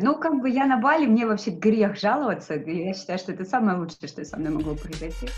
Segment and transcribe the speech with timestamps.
[0.00, 2.54] Ну, как бы я на Бали, мне вообще грех жаловаться.
[2.54, 5.28] Я считаю, что это самое лучшее, что со мной могло произойти.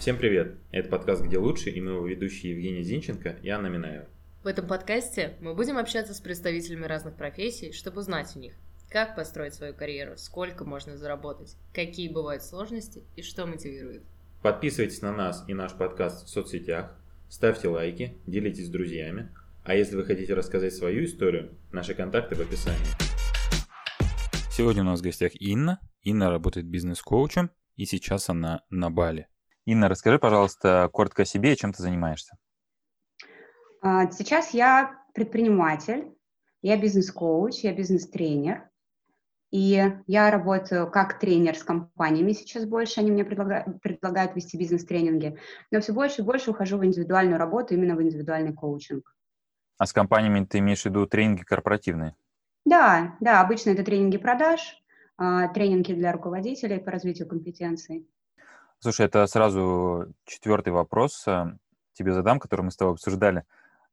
[0.00, 0.56] Всем привет!
[0.72, 4.06] Это подкаст «Где лучше» и мы его ведущие Евгения Зинченко и Анна Минаева.
[4.42, 8.54] В этом подкасте мы будем общаться с представителями разных профессий, чтобы узнать у них,
[8.88, 14.02] как построить свою карьеру, сколько можно заработать, какие бывают сложности и что мотивирует.
[14.42, 16.96] Подписывайтесь на нас и наш подкаст в соцсетях,
[17.28, 19.28] ставьте лайки, делитесь с друзьями.
[19.64, 22.80] А если вы хотите рассказать свою историю, наши контакты в описании.
[24.50, 25.78] Сегодня у нас в гостях Инна.
[26.00, 29.28] Инна работает бизнес-коучем, и сейчас она на Бали.
[29.66, 32.38] Инна, расскажи, пожалуйста, коротко о себе и чем ты занимаешься.
[33.82, 36.14] А, сейчас я предприниматель,
[36.62, 38.69] я бизнес-коуч, я бизнес-тренер.
[39.50, 45.38] И я работаю как тренер с компаниями сейчас больше, они мне предлагают, предлагают вести бизнес-тренинги,
[45.72, 49.12] но все больше и больше ухожу в индивидуальную работу, именно в индивидуальный коучинг.
[49.78, 52.14] А с компаниями ты имеешь в виду тренинги корпоративные?
[52.64, 54.80] Да, да, обычно это тренинги продаж,
[55.16, 58.06] а, тренинги для руководителей по развитию компетенций.
[58.78, 61.56] Слушай, это сразу четвертый вопрос э,
[61.92, 63.44] тебе задам, который мы с тобой обсуждали.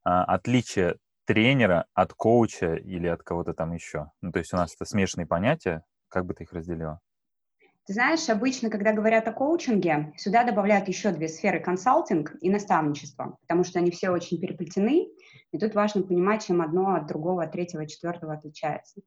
[0.04, 0.96] А, отличие
[1.28, 4.10] тренера от коуча или от кого-то там еще?
[4.22, 5.84] Ну, то есть у нас это смешанные понятия.
[6.08, 7.00] Как бы ты их разделила?
[7.86, 13.36] Ты знаешь, обычно, когда говорят о коучинге, сюда добавляют еще две сферы– консалтинг и наставничество,
[13.42, 15.08] потому что они все очень переплетены,
[15.52, 19.02] и тут важно понимать, чем одно от другого, от третьего, от четвертого отличается.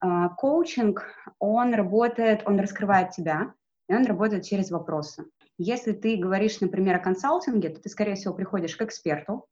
[0.00, 1.04] А, коучинг,
[1.38, 3.52] он работает, он раскрывает тебя,
[3.90, 5.24] и он работает через вопросы.
[5.58, 9.46] Если ты говоришь, например, о консалтинге, то ты, скорее всего, приходишь к эксперту,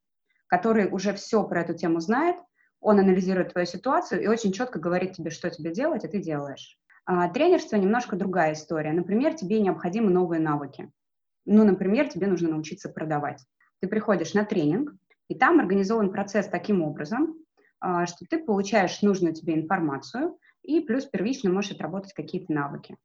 [0.50, 2.36] который уже все про эту тему знает,
[2.80, 6.76] он анализирует твою ситуацию и очень четко говорит тебе, что тебе делать, и ты делаешь.
[7.04, 8.92] А, тренерство немножко другая история.
[8.92, 10.90] Например, тебе необходимы новые навыки.
[11.46, 13.44] Ну, например, тебе нужно научиться продавать.
[13.80, 14.92] Ты приходишь на тренинг,
[15.28, 17.36] и там организован процесс таким образом,
[17.78, 22.96] а, что ты получаешь нужную тебе информацию, и плюс первично можешь отработать какие-то навыки.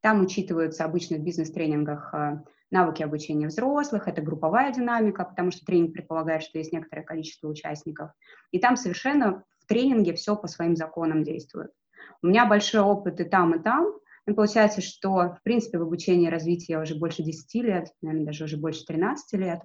[0.00, 5.92] Там учитываются обычно в бизнес-тренингах а, навыки обучения взрослых, это групповая динамика, потому что тренинг
[5.92, 8.10] предполагает, что есть некоторое количество участников.
[8.50, 11.70] И там совершенно в тренинге все по своим законам действует.
[12.22, 13.92] У меня большой опыт и там, и там.
[14.26, 18.26] И получается, что, в принципе, в обучении и развитии я уже больше 10 лет, наверное,
[18.26, 19.60] даже уже больше 13 лет.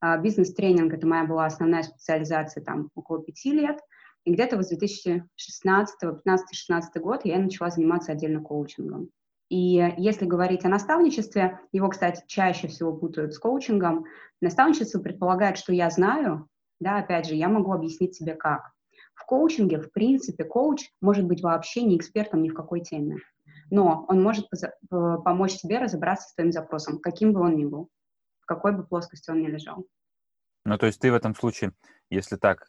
[0.00, 3.78] А бизнес-тренинг– это моя была основная специализация там около 5 лет.
[4.24, 9.10] И где-то вот с 2016, 15-16 год я начала заниматься отдельно коучингом.
[9.52, 14.06] И если говорить о наставничестве, его, кстати, чаще всего путают с коучингом.
[14.40, 16.48] Наставничество предполагает, что я знаю,
[16.80, 18.72] да, опять же, я могу объяснить себе как.
[19.12, 23.18] В коучинге, в принципе, коуч может быть вообще не экспертом ни в какой теме,
[23.68, 24.48] но он может
[24.88, 27.90] помочь тебе разобраться с твоим запросом, каким бы он ни был,
[28.40, 29.84] в какой бы плоскости он ни лежал.
[30.64, 31.72] Ну, то есть ты в этом случае,
[32.08, 32.64] если так,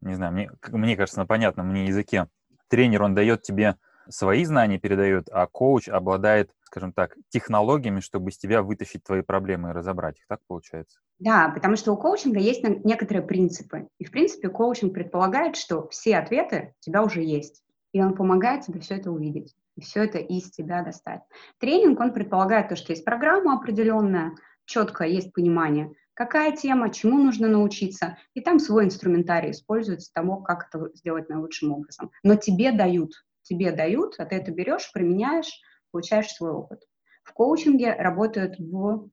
[0.00, 2.26] не знаю, мне, мне кажется, на понятном мне языке,
[2.66, 3.76] тренер, он дает тебе
[4.08, 9.70] свои знания передает, а коуч обладает, скажем так, технологиями, чтобы из тебя вытащить твои проблемы
[9.70, 10.26] и разобрать их.
[10.28, 10.98] Так получается?
[11.18, 13.88] Да, потому что у коучинга есть некоторые принципы.
[13.98, 17.62] И, в принципе, коучинг предполагает, что все ответы у тебя уже есть.
[17.92, 19.54] И он помогает тебе все это увидеть.
[19.76, 21.20] И все это из тебя достать.
[21.58, 24.32] Тренинг, он предполагает то, что есть программа определенная,
[24.64, 30.68] четко есть понимание, какая тема, чему нужно научиться, и там свой инструментарий используется того, как
[30.68, 32.10] это сделать наилучшим образом.
[32.22, 33.12] Но тебе дают
[33.44, 35.52] тебе дают, а ты это берешь, применяешь,
[35.92, 36.80] получаешь свой опыт.
[37.22, 39.08] В коучинге работают в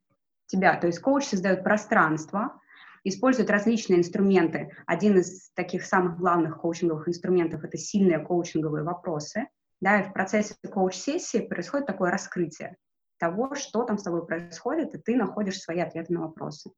[0.47, 2.59] тебя, то есть коуч создает пространство,
[3.03, 4.75] использует различные инструменты.
[4.85, 9.47] Один из таких самых главных коучинговых инструментов– это сильные коучинговые вопросы.
[9.79, 12.77] Да, и в процессе коуч-сессии происходит такое раскрытие
[13.21, 16.71] того, что там с тобой происходит, и ты находишь свои ответы на вопросы.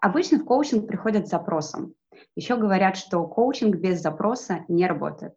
[0.00, 1.94] Обычно в коучинг приходят с запросом.
[2.34, 5.34] Еще говорят, что коучинг без запроса не работает.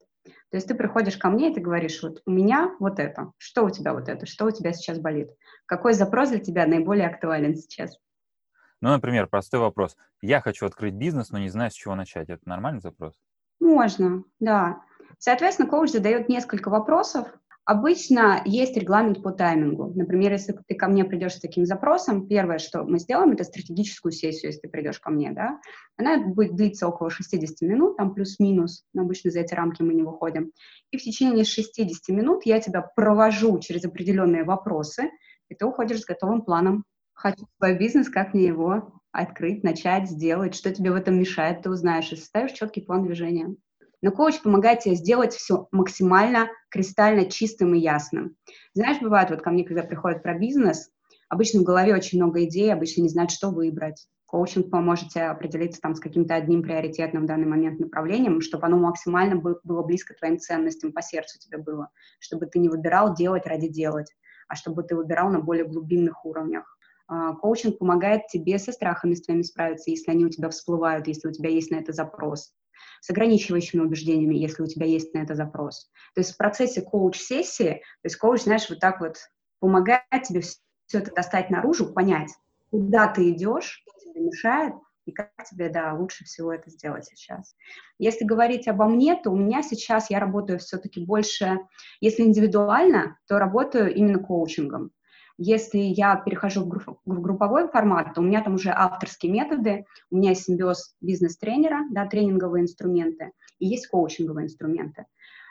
[0.53, 3.65] То есть ты приходишь ко мне и ты говоришь, вот у меня вот это, что
[3.65, 5.31] у тебя вот это, что у тебя сейчас болит,
[5.65, 7.97] какой запрос для тебя наиболее актуален сейчас?
[8.79, 9.97] Ну, например, простой вопрос.
[10.21, 12.29] Я хочу открыть бизнес, но не знаю, с чего начать.
[12.29, 13.15] Это нормальный запрос?
[13.59, 14.83] Можно, да.
[15.17, 17.33] Соответственно, коуч задает несколько вопросов,
[17.65, 19.93] Обычно есть регламент по таймингу.
[19.95, 24.11] Например, если ты ко мне придешь с таким запросом, первое, что мы сделаем, это стратегическую
[24.11, 25.61] сессию, если ты придешь ко мне, да.
[25.95, 30.03] Она будет длиться около 60 минут, там плюс-минус, но обычно за эти рамки мы не
[30.03, 30.51] выходим.
[30.91, 35.09] И в течение 60 минут я тебя провожу через определенные вопросы,
[35.47, 36.83] и ты уходишь с готовым планом.
[37.13, 41.69] Хочу свой бизнес, как мне его открыть, начать, сделать, что тебе в этом мешает, ты
[41.69, 43.55] узнаешь и составишь четкий план движения.
[44.03, 48.35] Но коуч помогает тебе сделать все максимально кристально чистым и ясным.
[48.75, 50.91] Знаешь, бывает, вот ко мне, когда приходят про бизнес,
[51.33, 54.07] Обычно в голове очень много идей, обычно не знают, что выбрать.
[54.27, 58.77] Коучинг поможет тебе определиться там с каким-то одним приоритетным в данный момент направлением, чтобы оно
[58.77, 61.89] максимально было близко твоим ценностям, по сердцу тебе было,
[62.19, 64.13] чтобы ты не выбирал делать ради делать,
[64.47, 66.77] а чтобы ты выбирал на более глубинных уровнях.
[67.07, 71.31] А, коучинг помогает тебе со страхами своими справиться, если они у тебя всплывают, если у
[71.31, 72.51] тебя есть на это запрос
[73.03, 75.91] с ограничивающими убеждениями, если у тебя есть на это запрос.
[76.15, 79.17] То есть в процессе коуч-сессии, то есть коуч, знаешь, вот так вот
[79.59, 82.29] помогает тебе все это достать наружу, понять,
[82.71, 84.73] куда ты идешь, тебе мешает,
[85.05, 87.57] и как тебе, да, лучше всего это сделать сейчас.
[87.99, 91.59] Если говорить обо мне, то у меня сейчас, я работаю все-таки больше,
[91.99, 94.91] если индивидуально, то работаю именно коучингом.
[95.37, 99.85] Если я перехожу в, групп, в групповой формат, то у меня там уже авторские методы,
[100.11, 105.05] у меня есть симбиоз бизнес-тренера, да, тренинговые инструменты, и есть коучинговые инструменты.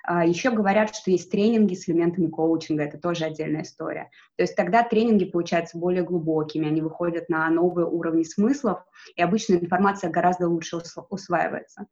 [0.05, 4.11] А, Еще говорят, что есть тренинги с элементами коучинга, это тоже отдельная история.
[4.37, 8.85] То есть тогда тренинги получаются более глубокими, они выходят на новые уровни смыслов,
[9.17, 11.87] и обычно информация гораздо лучше усваивается.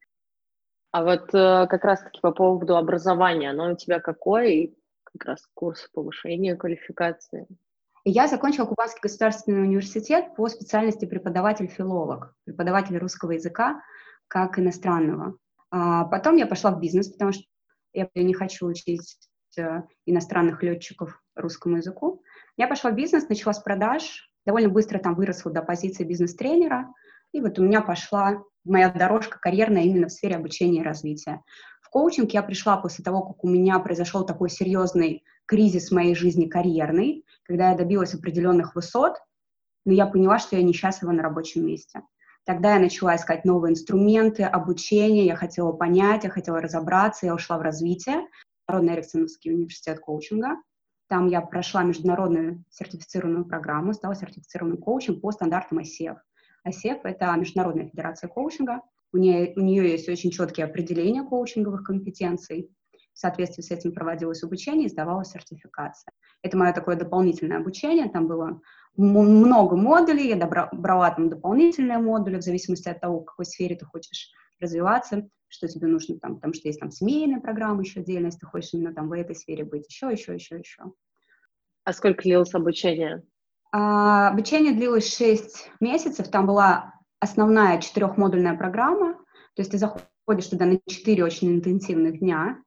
[0.91, 4.47] А вот э, как раз-таки по поводу образования, оно у тебя какое?
[4.47, 7.47] И как раз курс повышения квалификации?
[8.03, 13.81] Я закончила Кубанский государственный университет по специальности преподаватель-филолог, преподаватель русского языка
[14.27, 15.37] как иностранного.
[15.69, 17.43] А потом я пошла в бизнес, потому что
[17.93, 19.17] я не хочу учить
[19.57, 22.23] э, иностранных летчиков русскому языку.
[22.57, 26.91] Я пошла в бизнес, начала с продаж, довольно быстро там выросла до позиции бизнес-тренера,
[27.33, 31.41] и вот у меня пошла моя дорожка карьерная именно в сфере обучения и развития.
[31.81, 36.47] В коучинг я пришла после того, как у меня произошел такой серьезный кризис моей жизни
[36.47, 39.17] карьерный, когда я добилась определенных высот,
[39.83, 42.03] но я поняла, что я несчастлива на рабочем месте.
[42.45, 47.57] Тогда я начала искать новые инструменты, обучение, я хотела понять, я хотела разобраться, я ушла
[47.57, 48.27] в развитие.
[48.65, 50.55] Народный Эриксоновский университет коучинга.
[51.09, 56.15] Там я прошла международную сертифицированную программу, стала сертифицированным коучем по стандартам ICF.
[56.65, 58.83] ICF— это Международная федерация коучинга.
[59.11, 62.71] У нее, у нее есть очень четкие определения коучинговых компетенций.
[63.21, 66.11] В соответствии с этим проводилось обучение и сдавалась сертификация.
[66.41, 68.09] Это мое такое дополнительное обучение.
[68.09, 68.59] Там было
[68.97, 73.75] много модулей, я добра, брала там дополнительные модули в зависимости от того, в какой сфере
[73.75, 78.25] ты хочешь развиваться, что тебе нужно там, потому что есть там семейная программа еще отдельно,
[78.25, 80.91] если ты хочешь именно там в этой сфере быть, еще, еще, еще, еще.
[81.83, 83.21] А сколько длилось обучение?
[83.71, 89.13] А, обучение длилось 6 месяцев, там была основная четырехмодульная программа,
[89.53, 92.57] то есть ты заходишь туда на 4 очень интенсивных дня,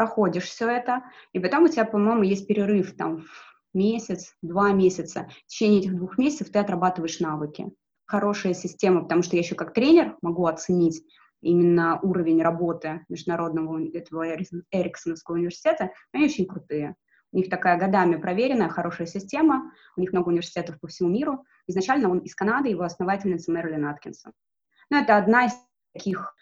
[0.00, 1.02] проходишь все это,
[1.34, 3.26] и потом у тебя, по-моему, есть перерыв там
[3.74, 5.28] месяц, два месяца.
[5.44, 7.70] В течение этих двух месяцев ты отрабатываешь навыки.
[8.06, 11.02] Хорошая система, потому что я еще как тренер могу оценить
[11.42, 14.24] именно уровень работы международного этого
[14.70, 16.96] Эриксоновского университета, они очень крутые.
[17.32, 21.44] У них такая годами проверенная, хорошая система, у них много университетов по всему миру.
[21.66, 24.32] Изначально он из Канады, его основательница Мэрилин Аткинсон.
[24.88, 25.52] Но это одна из
[25.92, 26.34] таких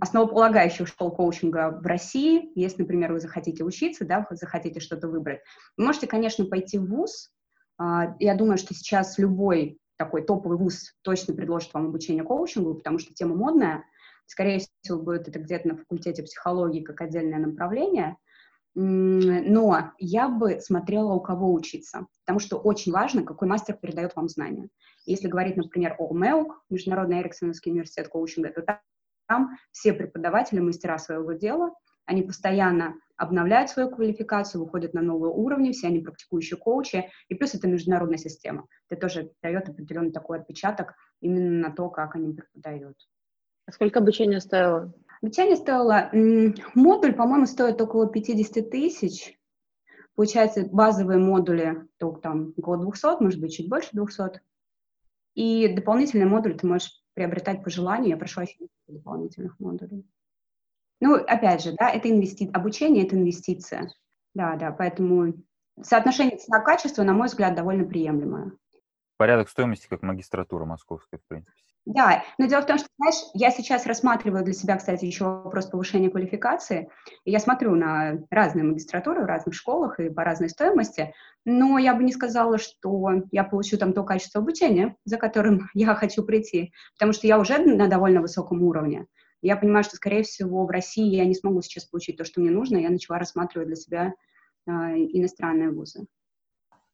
[0.00, 2.50] основополагающих школ коучинга в России.
[2.54, 5.40] Если, например, вы захотите учиться, да, захотите что-то выбрать,
[5.76, 7.30] вы можете, конечно, пойти в ВУЗ.
[7.78, 12.98] А, я думаю, что сейчас любой такой топовый ВУЗ точно предложит вам обучение коучингу, потому
[12.98, 13.84] что тема модная.
[14.26, 18.16] Скорее всего, будет это где-то на факультете психологии как отдельное направление.
[18.74, 24.28] Но я бы смотрела, у кого учиться, потому что очень важно, какой мастер передает вам
[24.28, 24.70] знания.
[25.04, 28.62] Если говорить, например, о МЭУК, Международный Эриксоновский университет коучинга, то
[29.26, 31.74] там все преподаватели мастера своего дела,
[32.04, 37.54] они постоянно обновляют свою квалификацию, выходят на новые уровни, все они практикующие коучи, и плюс
[37.54, 38.66] это международная система.
[38.88, 42.96] Это тоже дает определенный такой отпечаток именно на то, как они преподают.
[43.66, 44.92] А сколько обучение стоило?
[45.22, 46.10] Обучение стоило...
[46.74, 49.38] Модуль, по-моему, стоит около 50 тысяч.
[50.16, 54.40] Получается, базовые модули, то там около 200, может быть, чуть больше 200.
[55.34, 58.10] И дополнительные модули ты можешь приобретать по желанию.
[58.10, 60.06] Я прошла еще дополнительных модулей.
[61.00, 62.48] Ну, опять же, да, это инвести...
[62.52, 63.92] обучение— это инвестиция.
[64.34, 65.34] Да, да, поэтому
[65.80, 68.52] соотношение цена-качество, на мой взгляд, довольно приемлемое.
[69.16, 71.71] Порядок стоимости, как магистратура московская, в принципе.
[71.84, 75.66] Да, но дело в том, что, знаешь, я сейчас рассматриваю для себя, кстати, еще вопрос
[75.66, 76.88] повышения квалификации,
[77.24, 81.12] я смотрю на разные магистратуры в разных школах и по разной стоимости,
[81.44, 85.94] но я бы не сказала, что я получу там то качество обучения, за которым я
[85.96, 89.06] хочу прийти, потому что я уже на довольно высоком уровне.
[89.40, 92.50] Я понимаю, что, скорее всего, в России я не смогу сейчас получить то, что мне
[92.50, 94.14] нужно, я начала рассматривать для себя
[94.66, 96.06] э, иностранные вузы.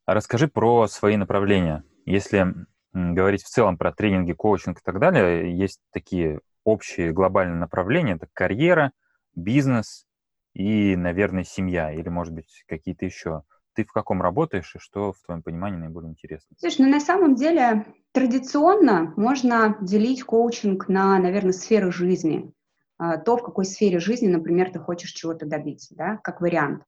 [0.07, 1.83] Расскажи про свои направления.
[2.07, 2.55] Если
[2.93, 8.27] говорить в целом про тренинги, коучинг и так далее, есть такие общие глобальные направления, это
[8.33, 8.91] карьера,
[9.35, 10.05] бизнес
[10.53, 13.43] и, наверное, семья, или, может быть, какие-то еще.
[13.73, 16.55] ты в каком работаешь и что в твоем понимании наиболее интересно?
[16.57, 22.51] Слушай, ну на самом деле традиционно можно делить коучинг на, наверное, сферы жизни.
[22.97, 26.83] А, то, в какой сфере жизни, например, ты хочешь чего-то добиться, да, как вариант.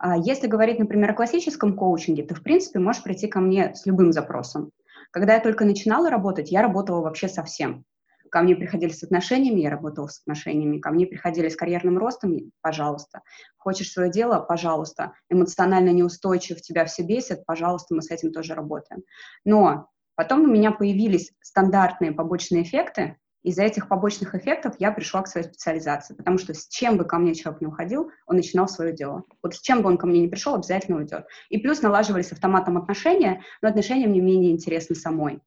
[0.00, 3.86] А если говорить, например, о классическом коучинге, ты, в принципе, можешь прийти ко мне с
[3.86, 4.70] любым запросом.
[5.14, 7.84] Когда я только начинала работать, я работала вообще со всем.
[8.32, 10.80] Ко мне приходили с отношениями, я работала с отношениями.
[10.80, 13.22] Ко мне приходили с карьерным ростом, пожалуйста.
[13.56, 15.12] Хочешь свое дело, пожалуйста.
[15.30, 19.04] Эмоционально неустойчив, тебя все бесит, пожалуйста, мы с этим тоже работаем.
[19.44, 25.28] Но потом у меня появились стандартные побочные эффекты, из-за этих побочных эффектов я пришла к
[25.28, 28.92] своей специализации, потому что с чем бы ко мне человек не уходил, он начинал свое
[28.92, 29.22] дело.
[29.42, 31.26] Вот с чем бы он ко мне не пришел, обязательно уйдет.
[31.50, 35.40] И плюс налаживались автоматом отношения, но отношения мне менее интересны самой.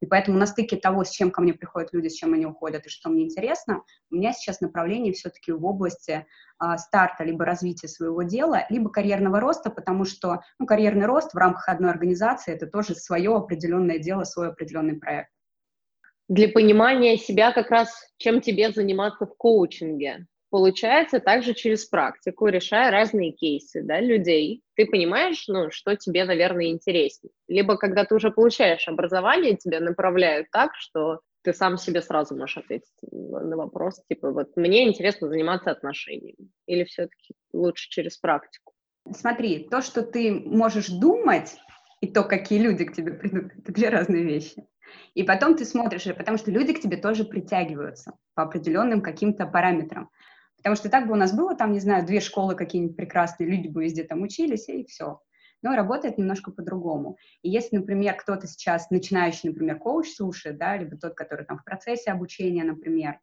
[0.00, 2.84] И поэтому на стыке того, с чем ко мне приходят люди, с чем они уходят
[2.84, 6.26] и что мне интересно, у меня сейчас направление все-таки в области
[6.58, 11.36] а, старта либо развития своего дела, либо карьерного роста, потому что ну, карьерный рост в
[11.36, 15.30] рамках одной организации это тоже свое определенное дело, свой определенный проект.
[16.28, 22.90] Для понимания себя как раз, чем тебе заниматься в коучинге, получается также через практику, решая
[22.90, 24.62] разные кейсы, да, людей.
[24.76, 27.32] Ты понимаешь, ну, что тебе, наверное, интереснее.
[27.48, 32.56] Либо когда ты уже получаешь образование, тебя направляют так, что ты сам себе сразу можешь
[32.56, 36.48] ответить на вопрос, типа, вот мне интересно заниматься отношениями.
[36.66, 38.72] Или все-таки лучше через практику?
[39.10, 41.56] Смотри, то, что ты можешь думать,
[42.00, 44.64] и то, какие люди к тебе придут, это две разные вещи.
[45.14, 50.10] И потом ты смотришь, потому что люди к тебе тоже притягиваются по определенным каким-то параметрам.
[50.56, 53.68] Потому что так бы у нас было, там, не знаю, две школы какие-нибудь прекрасные, люди
[53.68, 55.20] бы везде там учились, и все.
[55.62, 57.16] Но работает немножко по-другому.
[57.42, 61.64] И если, например, кто-то сейчас, начинающий, например, коуч слушает, да, либо тот, который там в
[61.64, 63.18] процессе обучения, например,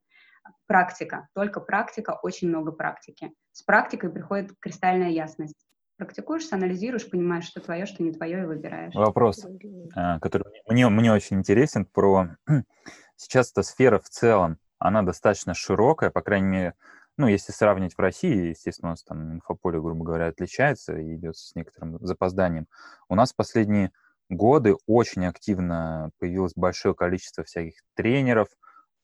[0.68, 3.32] практика, только практика, очень много практики.
[3.52, 5.68] С практикой приходит кристальная ясность.
[6.02, 8.96] Практикуешь, анализируешь, понимаешь, что твое, что не твое, и выбираешь.
[8.96, 9.46] Вопрос,
[9.94, 12.30] а, который мне, мне очень интересен, про
[13.16, 16.74] сейчас эта сфера в целом, она достаточно широкая, по крайней мере,
[17.18, 21.38] ну, если сравнивать в России, естественно, у нас там инфополе, грубо говоря, отличается и идет
[21.38, 22.66] с некоторым запозданием.
[23.08, 23.92] У нас в последние
[24.28, 28.48] годы очень активно появилось большое количество всяких тренеров,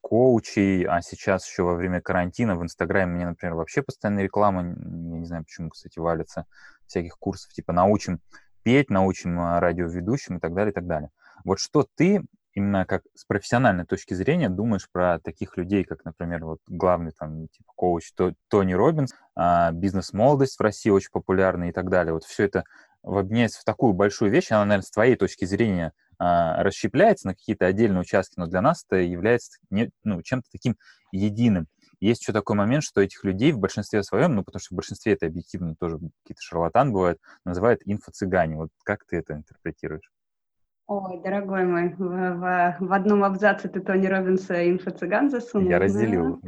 [0.08, 5.18] коучей, а сейчас еще во время карантина в Инстаграме мне, например, вообще постоянно реклама, я
[5.20, 6.46] не знаю, почему, кстати, валится,
[6.86, 8.22] всяких курсов, типа научим
[8.64, 11.10] петь, научим а, радиоведущим и так далее, и так далее.
[11.44, 12.24] Вот что ты
[12.54, 17.50] именно как с профессиональной точки зрения думаешь про таких людей, как, например, вот главный там
[17.50, 18.14] типа коуч
[18.48, 22.14] Тони Робинс, а, бизнес-молодость в России очень популярна и так далее.
[22.14, 22.64] Вот все это
[23.04, 28.02] объединяется в такую большую вещь, она, наверное, с твоей точки зрения расщепляется на какие-то отдельные
[28.02, 30.78] участки, но для нас это является не, ну, чем-то таким
[31.12, 31.68] единым.
[32.00, 35.14] Есть еще такой момент, что этих людей в большинстве своем, ну, потому что в большинстве
[35.14, 38.56] это объективно тоже какие-то шарлатан бывают, называют инфо-цыгане.
[38.56, 40.12] Вот как ты это интерпретируешь?
[40.88, 45.70] Ой, дорогой мой, в, в, в одном абзаце ты Тони Робинса инфо-цыган засунул.
[45.70, 46.40] Я разделил.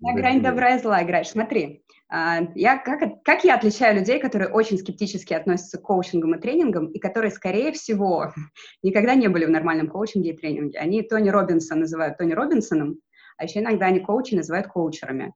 [0.00, 1.28] На грань добра и зла играешь.
[1.28, 6.40] Смотри, а, я, как, как я отличаю людей, которые очень скептически относятся к коучингам и
[6.40, 8.32] тренингам, и которые, скорее всего,
[8.82, 10.78] никогда не были в нормальном коучинге и тренинге.
[10.78, 12.96] Они Тони Робинса называют Тони Робинсоном,
[13.36, 15.34] а еще иногда они коучи называют коучерами.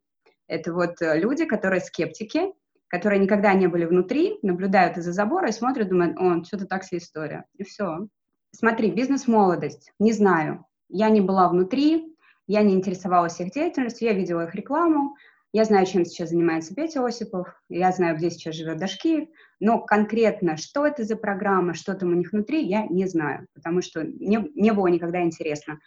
[0.48, 2.52] Это вот э, люди, которые скептики,
[2.88, 6.98] которые никогда не были внутри, наблюдают из-за забора и смотрят, думают, о, что-то так себе
[6.98, 7.44] история.
[7.58, 8.06] И все.
[8.52, 9.92] Смотри, бизнес-молодость.
[9.98, 10.64] Не знаю.
[10.88, 15.16] Я не была внутри, я не интересовалась их деятельностью, я видела их рекламу,
[15.52, 20.56] я знаю, чем сейчас занимается Петя Осипов, я знаю, где сейчас живет Дашкиев, но конкретно,
[20.56, 24.50] что это за программа, что там у них внутри, я не знаю, потому что не,
[24.54, 25.78] не было никогда интересно.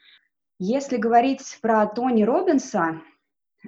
[0.58, 3.02] Если говорить про Тони Робинса,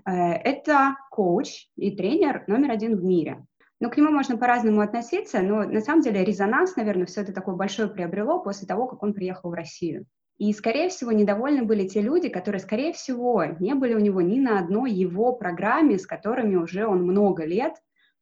[0.03, 3.45] э, это коуч и тренер номер один в мире.
[3.81, 7.55] Но к нему можно по-разному относиться, но на самом деле резонанс, наверное, все это такое
[7.55, 10.05] большое приобрело после того, как он приехал в Россию.
[10.37, 14.39] И, скорее всего, недовольны были те люди, которые, скорее всего, не были у него ни
[14.39, 17.73] на одной его программе, с которыми уже он много лет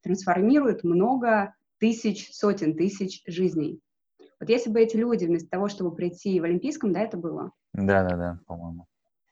[0.01, 3.81] трансформирует много тысяч, сотен тысяч жизней.
[4.39, 7.51] Вот если бы эти люди вместо того, чтобы прийти в Олимпийском, да, это было?
[7.73, 8.85] Да-да-да, по-моему.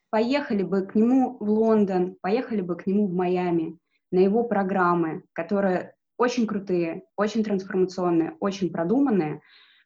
[0.10, 3.78] Поехали бы к нему в Лондон, поехали бы к нему в Майами
[4.12, 9.42] на его программы, которые очень крутые, очень трансформационные, очень продуманные,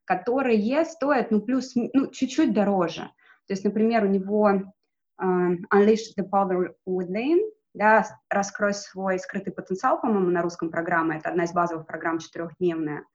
[0.05, 3.11] которые стоят, ну, плюс, ну, чуть-чуть дороже.
[3.47, 7.39] То есть, например, у него uh, Unleash the Power Within,
[7.73, 13.05] да, раскрой свой скрытый потенциал, по-моему, на русском программе, это одна из базовых программ четырехдневная,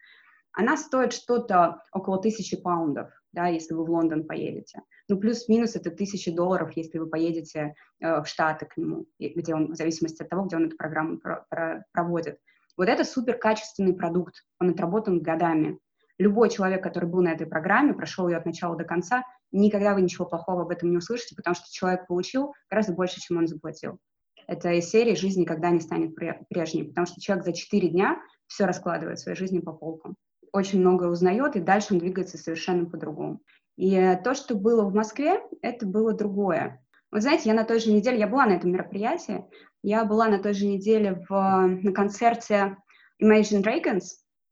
[0.53, 4.81] она стоит что-то около тысячи паундов, да, если вы в Лондон поедете.
[5.09, 9.73] Ну, плюс-минус это тысячи долларов, если вы поедете э, в Штаты к нему, где он,
[9.73, 12.41] в зависимости от того, где он эту программу про- про- проводит.
[12.77, 15.79] Вот это супер качественный продукт, он отработан годами.
[16.19, 20.03] Любой человек, который был на этой программе, прошел ее от начала до конца, никогда вы
[20.03, 23.99] ничего плохого об этом не услышите, потому что человек получил гораздо больше, чем он заплатил.
[24.47, 28.65] Это из серии «Жизнь никогда не станет прежней», потому что человек за 4 дня все
[28.65, 30.15] раскладывает в своей жизни по полкам.
[30.53, 33.41] Очень многое узнает, и дальше он двигается совершенно по-другому.
[33.77, 36.83] И то, что было в Москве, это было другое.
[37.17, 39.43] Вы знаете, я на той же неделе, я была на этом мероприятии,
[39.83, 42.77] я была на той же неделе в, на концерте
[43.23, 44.03] Imagine Dragons,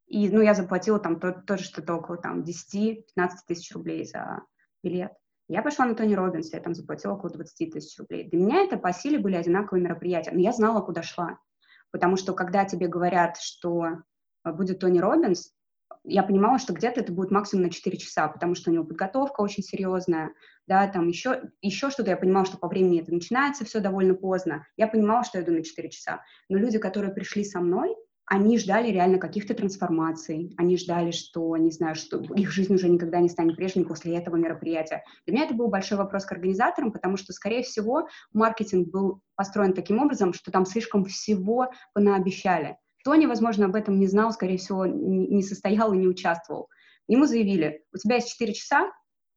[0.07, 3.03] и, ну, я заплатила там то, тоже что-то около там 10-15
[3.47, 4.45] тысяч рублей за
[4.83, 5.13] билет.
[5.47, 8.31] Я пошла на Тони Робинс, я там заплатила около 20 тысяч рублей.
[8.31, 11.39] Для меня это по силе были одинаковые мероприятия, но я знала, куда шла.
[11.91, 14.05] Потому что когда тебе говорят, что
[14.43, 15.53] будет Тони Робинс,
[16.05, 19.41] я понимала, что где-то это будет максимум на 4 часа, потому что у него подготовка
[19.41, 20.33] очень серьезная,
[20.67, 24.67] да, там еще, еще что-то, я понимала, что по времени это начинается все довольно поздно,
[24.77, 27.95] я понимала, что я иду на 4 часа, но люди, которые пришли со мной,
[28.27, 33.21] они ждали реально каких-то трансформаций, они ждали, что, не знаю, что их жизнь уже никогда
[33.21, 35.05] не станет прежней после этого мероприятия.
[35.27, 39.75] Для меня это был большой вопрос к организаторам, потому что, скорее всего, маркетинг был построен
[39.75, 42.79] таким образом, что там слишком всего понаобещали.
[43.05, 46.69] Тони, возможно, об этом не знал, скорее всего, не состоял и не участвовал.
[47.07, 48.91] Ему заявили, у тебя есть 4 часа,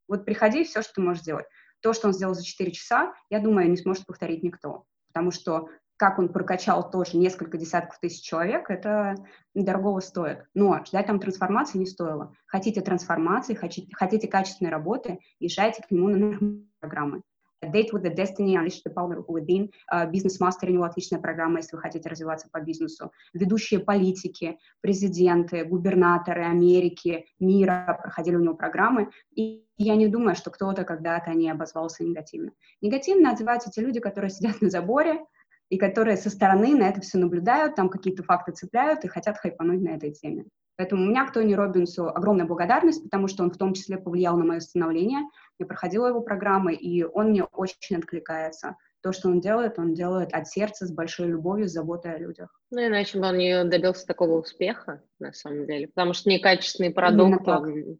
[0.07, 1.45] вот приходи, все, что ты можешь сделать.
[1.81, 5.67] То, что он сделал за 4 часа, я думаю, не сможет повторить никто, потому что
[5.97, 9.15] как он прокачал тоже несколько десятков тысяч человек, это
[9.55, 10.45] дорогого стоит.
[10.53, 12.33] Но ждать там трансформации не стоило.
[12.45, 17.24] Хотите трансформации, хотите, хотите качественной работы, езжайте к нему на программы.
[17.64, 19.72] Date with the Destiny, Unleash the Power Within,
[20.12, 23.12] бизнес-мастер, у него отличная программа, если вы хотите развиваться по бизнесу.
[23.34, 30.52] Ведущие политики, президенты, губернаторы Америки, мира проходили у него программы, и я не думаю, что
[30.52, 32.52] кто-то когда-то не обозвался негативно.
[32.82, 35.26] Негативно отзываются те люди, которые сидят на заборе,
[35.70, 39.82] и которые со стороны на это все наблюдают, там какие-то факты цепляют и хотят хайпануть
[39.82, 40.46] на этой теме.
[40.77, 44.38] Поэтому у меня к Тони Робинсу огромная благодарность, потому что он в том числе повлиял
[44.38, 45.22] на мое становление.
[45.60, 48.77] Я проходила его программы, и он мне очень откликается.
[49.01, 52.60] То, что он делает, он делает от сердца, с большой любовью, с заботой о людях.
[52.71, 55.88] Ну, иначе бы он не добился такого успеха, на самом деле.
[55.88, 57.97] Потому что некачественный продукт, он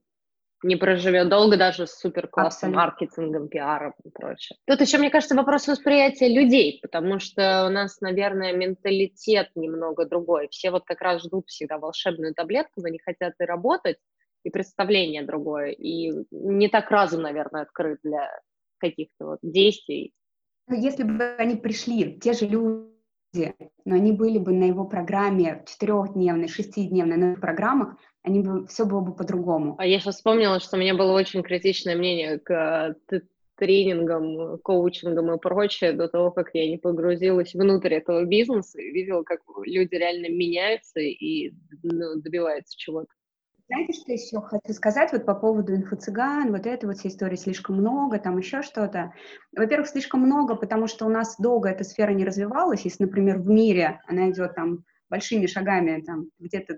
[0.64, 4.58] не проживет долго даже с супер классным маркетингом, пиаром и прочее.
[4.66, 10.48] Тут еще, мне кажется, вопрос восприятия людей, потому что у нас, наверное, менталитет немного другой.
[10.50, 13.98] Все вот как раз ждут всегда волшебную таблетку, но не хотят и работать,
[14.44, 18.28] и представление другое, и не так разум, наверное, открыт для
[18.80, 20.14] каких-то вот действий.
[20.68, 25.64] Ну, если бы они пришли, те же люди, но они были бы на его программе
[25.68, 29.76] четырехдневной, шестидневной, на программах, они бы, все было бы по-другому.
[29.78, 32.96] А я сейчас вспомнила, что у меня было очень критичное мнение к
[33.56, 39.24] тренингам, коучингам и прочее до того, как я не погрузилась внутрь этого бизнеса и видела,
[39.24, 43.08] как люди реально меняются и ну, добиваются чего-то.
[43.68, 47.78] Знаете, что еще хочу сказать вот по поводу инфо-цыган, вот это вот вся история слишком
[47.78, 49.14] много, там еще что-то.
[49.56, 52.82] Во-первых, слишком много, потому что у нас долго эта сфера не развивалась.
[52.82, 56.78] Если, например, в мире она идет там большими шагами, там где-то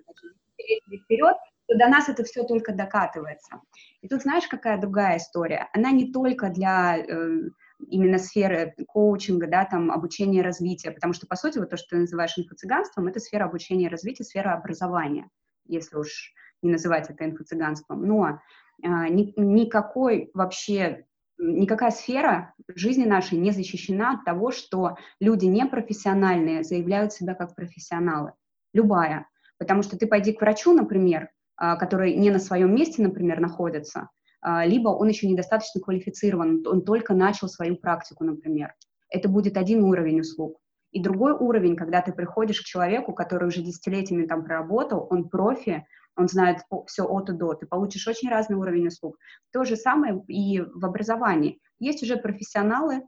[1.03, 1.35] вперед,
[1.67, 3.61] то до нас это все только докатывается.
[4.01, 5.69] И тут знаешь, какая другая история?
[5.73, 7.49] Она не только для э,
[7.87, 11.97] именно сферы коучинга, да, там, обучения развития, потому что, по сути, вот то, что ты
[11.97, 15.29] называешь инфо-цыганством, это сфера обучения и развития, сфера образования,
[15.65, 18.05] если уж не называть это инфо-цыганством.
[18.05, 18.39] Но
[18.81, 21.05] э, ни, никакой вообще
[21.39, 28.33] никакая сфера жизни нашей не защищена от того, что люди непрофессиональные заявляют себя как профессионалы.
[28.73, 29.27] Любая.
[29.59, 34.09] Потому что ты пойди к врачу, например, а, который не на своем месте, например, находится,
[34.41, 38.73] а, либо он еще недостаточно квалифицирован, он только начал свою практику, например.
[39.09, 40.57] Это будет один уровень услуг.
[40.91, 45.85] И другой уровень, когда ты приходишь к человеку, который уже десятилетиями там проработал, он профи,
[46.15, 49.17] он знает все от и до, ты получишь очень разный уровень услуг.
[49.51, 51.59] То же самое и в образовании.
[51.79, 53.03] Есть уже профессионалы,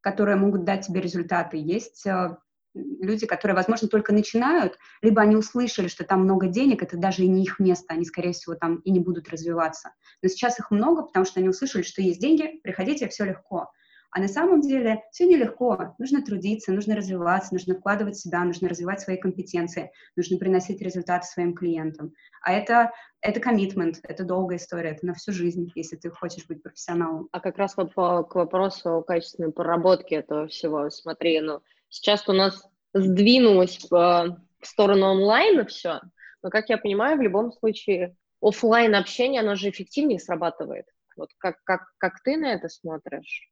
[0.00, 2.38] которые могут дать тебе результаты, есть а,
[2.74, 7.28] люди, которые, возможно, только начинают, либо они услышали, что там много денег, это даже и
[7.28, 9.90] не их место, они, скорее всего, там и не будут развиваться.
[10.22, 13.70] Но сейчас их много, потому что они услышали, что есть деньги, приходите, все легко.
[14.16, 15.96] А на самом деле все нелегко.
[15.98, 21.26] Нужно трудиться, нужно развиваться, нужно вкладывать в себя, нужно развивать свои компетенции, нужно приносить результаты
[21.26, 22.14] своим клиентам.
[22.40, 26.62] А это, это коммитмент, это долгая история, это на всю жизнь, если ты хочешь быть
[26.62, 27.28] профессионалом.
[27.32, 31.60] А как раз вот по, к вопросу качественной проработке этого всего, смотри, ну,
[31.94, 32.60] Сейчас у нас
[32.92, 36.00] сдвинулось в сторону онлайна все,
[36.42, 40.86] но, как я понимаю, в любом случае офлайн общение, оно же эффективнее срабатывает.
[41.16, 43.48] Вот как, как, как ты на это смотришь?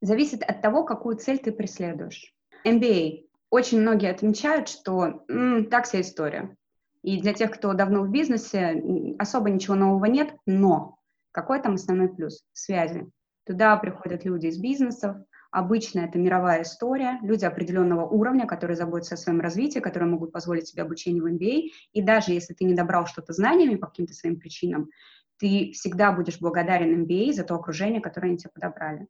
[0.00, 2.32] Зависит от того, какую цель ты преследуешь.
[2.64, 6.56] MBA очень многие отмечают, что м, так вся история.
[7.02, 8.82] И для тех, кто давно в бизнесе,
[9.18, 10.96] особо ничего нового нет, но
[11.32, 12.42] какой там основной плюс?
[12.54, 13.06] Связи.
[13.44, 15.16] Туда приходят люди из бизнесов,
[15.50, 20.68] Обычно это мировая история, люди определенного уровня, которые заботятся о своем развитии, которые могут позволить
[20.68, 21.70] себе обучение в MBA.
[21.92, 24.90] И даже если ты не добрал что-то знаниями по каким-то своим причинам,
[25.38, 29.06] ты всегда будешь благодарен MBA за то окружение, которое они тебе подобрали.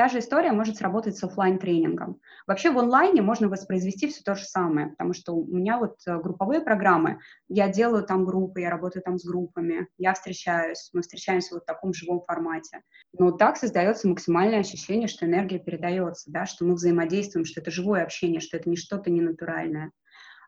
[0.00, 4.34] Та же история может сработать с офлайн тренингом Вообще в онлайне можно воспроизвести все то
[4.34, 8.70] же самое, потому что у меня вот э, групповые программы, я делаю там группы, я
[8.70, 12.80] работаю там с группами, я встречаюсь, мы встречаемся вот в таком живом формате.
[13.12, 18.02] Но так создается максимальное ощущение, что энергия передается, да, что мы взаимодействуем, что это живое
[18.02, 19.90] общение, что это не что-то ненатуральное.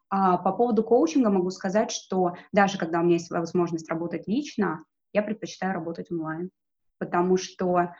[0.08, 4.82] А по поводу коучинга могу сказать, что даже когда у меня есть возможность работать лично,
[5.12, 6.48] я предпочитаю работать онлайн,
[6.96, 7.90] потому что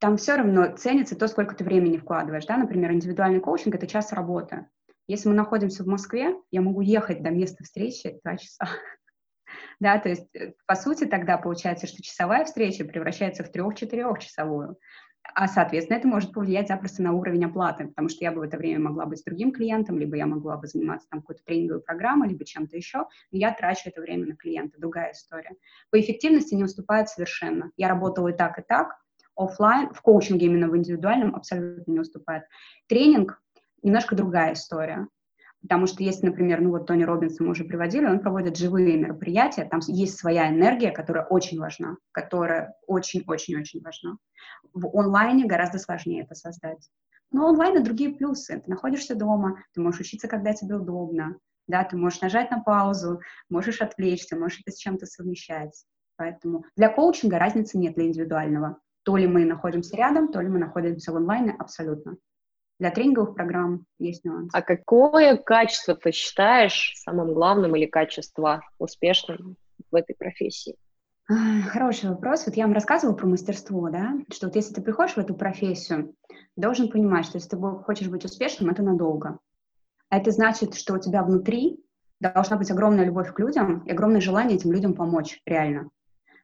[0.00, 2.46] там все равно ценится то, сколько ты времени вкладываешь.
[2.46, 2.56] Да?
[2.56, 4.66] Например, индивидуальный коучинг— это час работы.
[5.06, 8.66] Если мы находимся в Москве, я могу ехать до места встречи два часа.
[9.80, 14.78] да, то есть, э, по сути, тогда получается, что часовая встреча превращается в трех-четырехчасовую.
[15.34, 18.56] А, соответственно, это может повлиять запросто на уровень оплаты, потому что я бы в это
[18.56, 22.30] время могла быть с другим клиентом, либо я могла бы заниматься там какой-то тренинговой программой,
[22.30, 25.50] либо чем-то еще, но я трачу это время на клиента, другая история.
[25.90, 27.70] По эффективности не уступает совершенно.
[27.76, 28.96] Я работала и так, и так,
[29.40, 32.44] офлайн, в коучинге именно в индивидуальном абсолютно не уступает.
[32.88, 33.42] Тренинг
[33.82, 35.08] немножко другая история.
[35.62, 39.64] Потому что если, например, ну вот Тони Робинса мы уже приводили, он проводит живые мероприятия,
[39.64, 44.16] там есть своя энергия, которая очень важна, которая очень-очень-очень важна.
[44.72, 46.88] В онлайне гораздо сложнее это создать.
[47.30, 48.58] Но онлайн и другие плюсы.
[48.58, 51.36] Ты находишься дома, ты можешь учиться, когда тебе удобно,
[51.68, 55.84] да, ты можешь нажать на паузу, можешь отвлечься, можешь это с чем-то совмещать.
[56.16, 58.78] Поэтому для коучинга разницы нет для индивидуального.
[59.04, 62.16] То ли мы находимся рядом, то ли мы находимся в онлайне, абсолютно.
[62.78, 64.50] Для тренинговых программ есть нюанс.
[64.54, 69.56] А какое качество ты считаешь самым главным или качество успешным
[69.90, 70.76] в этой профессии?
[71.68, 72.46] Хороший вопрос.
[72.46, 76.14] Вот я вам рассказывала про мастерство, да, что вот если ты приходишь в эту профессию,
[76.56, 79.38] должен понимать, что если ты хочешь быть успешным, это надолго.
[80.08, 81.78] А это значит, что у тебя внутри
[82.18, 85.90] должна быть огромная любовь к людям и огромное желание этим людям помочь, реально.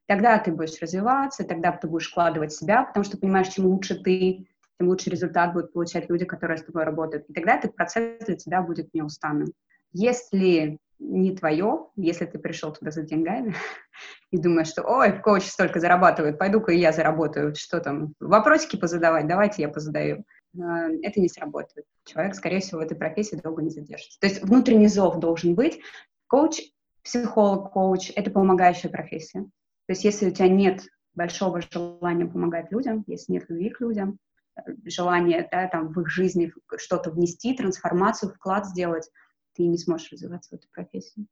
[0.06, 4.46] Тогда ты будешь развиваться, тогда ты будешь вкладывать себя, потому что понимаешь, чем лучше ты,
[4.78, 7.28] тем лучше результат будут получать люди, которые с тобой работают.
[7.28, 9.52] И тогда этот процесс для тебя будет неустанным.
[9.92, 13.54] Если не твое, если ты пришел туда за деньгами
[14.30, 19.26] и думаешь, что ой, коуч столько зарабатывает, пойду-ка и я заработаю, что там, вопросики позадавать,
[19.26, 20.24] давайте я позадаю.
[20.54, 21.84] Это не сработает.
[22.04, 24.18] Человек, скорее всего, в этой профессии долго не задержится.
[24.20, 25.80] То есть внутренний зов должен быть.
[26.28, 26.60] Коуч,
[27.02, 29.44] психолог, коуч— это помогающая профессия.
[29.86, 30.82] То есть если у тебя нет
[31.14, 34.18] большого желания помогать людям, если нет любви к людям,
[34.56, 39.08] э, желания да, там, в их жизни что-то внести, трансформацию, вклад сделать,
[39.54, 41.26] ты не сможешь развиваться в этой профессии.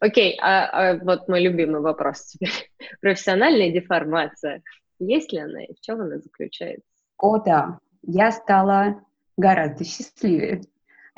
[0.00, 2.70] Окей, okay, а, а вот мой любимый вопрос теперь.
[3.00, 4.62] Профессиональная деформация.
[4.98, 6.86] Есть ли она и в чем она заключается?
[7.18, 7.78] О, да.
[8.02, 9.02] Я стала
[9.36, 10.62] гораздо счастливее.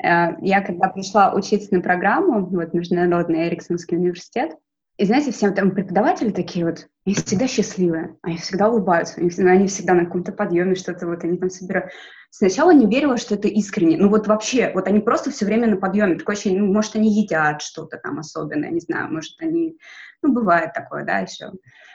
[0.01, 4.55] Э, я когда пришла учиться на программу, вот Международный Эриксонский университет,
[4.97, 9.67] и знаете, все там преподаватели такие вот, они всегда счастливые, они всегда улыбаются, они, они
[9.67, 11.91] всегда на каком-то подъеме что-то вот, они там собирают.
[12.31, 13.97] Сначала не верила, что это искренне.
[13.97, 16.17] Ну вот вообще, вот они просто все время на подъеме.
[16.17, 19.77] Такое ощущение, ну, может, они едят что-то там особенное, не знаю, может, они...
[20.23, 21.51] Ну, бывает такое, да, еще,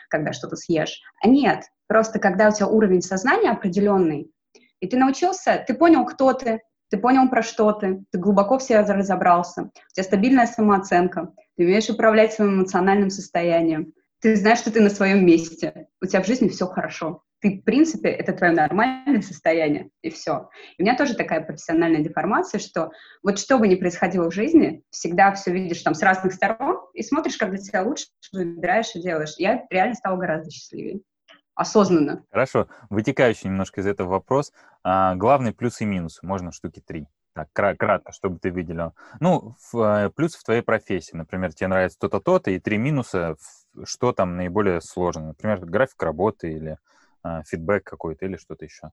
[0.09, 1.03] когда что-то съешь.
[1.23, 4.31] А нет, просто когда у тебя уровень сознания определенный,
[4.79, 8.81] и ты научился, ты понял, кто ты, ты понял, про что ты, ты глубоко все
[8.81, 14.81] разобрался, у тебя стабильная самооценка, ты умеешь управлять своим эмоциональным состоянием, ты знаешь, что ты
[14.81, 17.25] на своем месте, у тебя в жизни все хорошо.
[17.41, 20.49] Ты, в принципе, это твое нормальное состояние, и все.
[20.79, 22.93] И у меня тоже такая профессиональная деформация, что
[23.25, 27.03] вот что бы ни происходило в жизни, всегда все видишь там с разных сторон и
[27.03, 29.35] смотришь, как для тебя лучше, выбираешь и делаешь.
[29.39, 31.01] Я реально стала гораздо счастливее
[31.55, 32.25] осознанно.
[32.31, 32.69] Хорошо.
[32.91, 34.53] Вытекающий немножко из этого вопрос.
[34.83, 36.25] А, главные плюсы и минусы.
[36.25, 37.07] Можно штуки три.
[37.35, 38.93] Так, кратко, чтобы ты выделил.
[39.21, 41.17] Ну, в, э, плюс в твоей профессии.
[41.17, 43.37] Например, тебе нравится то-то, то-то, и три минуса,
[43.85, 45.29] что там наиболее сложно.
[45.29, 46.79] Например, график работы или
[47.25, 48.91] э, фидбэк какой-то или что-то еще.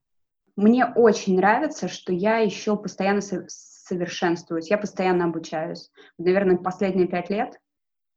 [0.56, 5.90] Мне очень нравится, что я еще постоянно совершенствуюсь, я постоянно обучаюсь.
[6.18, 7.60] Наверное, последние пять лет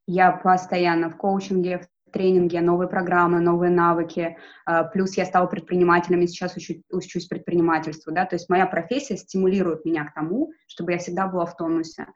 [0.07, 4.37] я постоянно в коучинге, в тренинги, новые программы, новые навыки.
[4.64, 8.12] А, плюс я стала предпринимателем и сейчас учу, учусь предпринимательству.
[8.12, 8.27] Да?
[8.27, 12.07] То есть моя профессия стимулирует меня к тому, чтобы я всегда была в тонусе.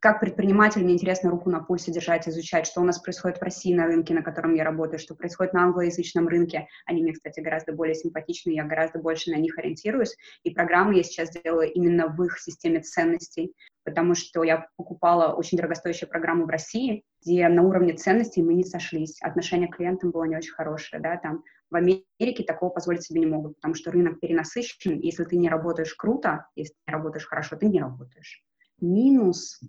[0.00, 3.74] Как предприниматель мне интересно руку на пульсе держать, изучать, что у нас происходит в России
[3.74, 6.66] на рынке, на котором я работаю, что происходит на англоязычном рынке.
[6.84, 10.16] Они мне, кстати, гораздо более симпатичны, я гораздо больше на них ориентируюсь.
[10.42, 13.52] И программы я сейчас делаю именно в их системе ценностей,
[13.84, 18.64] потому что я покупала очень дорогостоящие программы в России, где на уровне ценностей мы не
[18.64, 19.20] сошлись.
[19.22, 23.26] Отношение к клиентам было не очень хорошее, да, там в Америке такого позволить себе не
[23.26, 25.00] могут, потому что рынок перенасыщен.
[25.00, 28.44] Если ты не работаешь круто, если ты не работаешь хорошо, ты не работаешь.
[28.80, 29.60] Минус.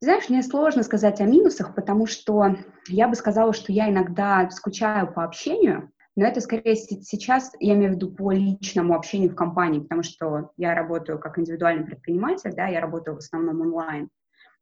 [0.00, 2.56] Знаешь, мне сложно сказать о минусах, потому что
[2.86, 7.92] я бы сказала, что я иногда скучаю по общению, но это скорее сейчас, я имею
[7.92, 12.66] в виду по личному общению в компании, потому что я работаю как индивидуальный предприниматель, да,
[12.66, 14.10] я работаю в основном онлайн.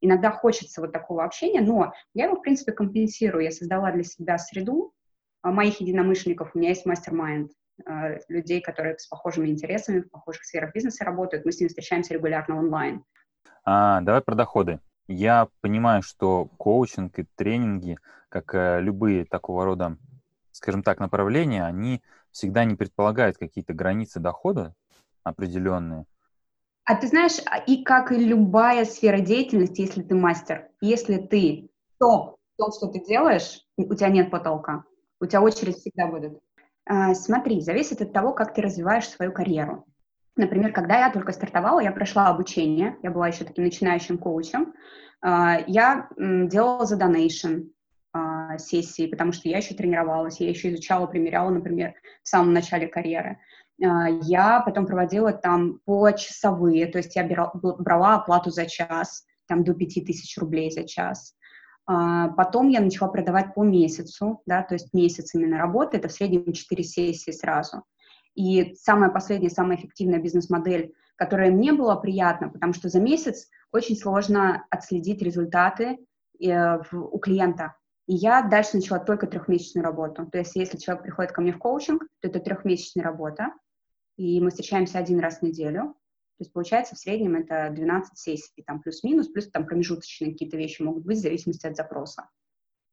[0.01, 3.45] Иногда хочется вот такого общения, но я его, в принципе, компенсирую.
[3.45, 4.93] Я создала для себя среду,
[5.43, 7.51] а, моих единомышленников, у меня есть мастер-майнд,
[7.87, 12.15] а, людей, которые с похожими интересами в похожих сферах бизнеса работают, мы с ними встречаемся
[12.15, 13.05] регулярно онлайн.
[13.65, 14.79] А, давай про доходы.
[15.07, 19.97] Я понимаю, что коучинг и тренинги, как э, любые такого рода,
[20.51, 24.75] скажем так, направления, они всегда не предполагают какие-то границы дохода
[25.23, 26.07] определенные.
[26.85, 31.71] А ты знаешь, а, и как и любая сфера деятельности, если ты мастер, если ты
[31.99, 34.85] топ в том, что ты делаешь, у тебя нет потолка
[35.25, 36.39] у тебя очередь всегда будет.
[36.87, 39.87] А, смотри, зависит от того, как ты развиваешь свою карьеру.
[40.37, 44.75] Например, когда я только стартовала, я прошла обучение, я была еще таким начинающим коучем,
[45.21, 47.69] а, я делала за донейшн
[48.13, 52.89] а, сессии, потому что я еще тренировалась, я еще изучала, примеряла, например, в самом начале
[52.89, 53.39] карьеры.
[53.77, 60.39] Я потом проводила там почасовые, то есть я брала оплату за час, там до 5000
[60.39, 61.35] рублей за час.
[61.87, 66.13] А, потом я начала продавать по месяцу, да, то есть месяц именно работы, это в
[66.13, 67.83] среднем 4 сессии сразу.
[68.35, 73.97] И самая последняя, самая эффективная бизнес-модель, которая мне была приятна, потому что за месяц очень
[73.97, 75.99] сложно отследить результаты
[76.41, 77.77] э, у клиента.
[78.07, 80.27] И я дальше начала только трехмесячную работу.
[80.27, 83.53] То есть если человек приходит ко мне в коучинг, то это трехмесячная работа,
[84.17, 85.95] и мы встречаемся один раз в неделю.
[86.37, 90.83] То есть получается в среднем это 12 сессий, там плюс-минус, плюс там промежуточные какие-то вещи
[90.83, 92.29] могут быть в зависимости от запроса.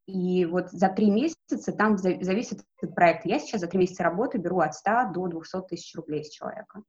[0.08, 3.26] И вот за три месяца там зависит этот проект.
[3.26, 6.84] Я сейчас за три месяца работы беру от 100 до 200 тысяч рублей с человека.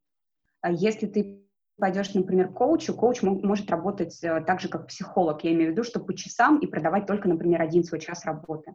[0.60, 1.46] А если ты
[1.78, 5.42] пойдешь, например, к коучу, коуч может работать э, так же, как психолог.
[5.42, 8.74] Я имею в виду, что по часам и продавать только, например, один свой час работы.